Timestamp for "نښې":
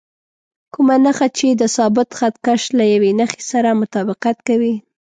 3.19-3.41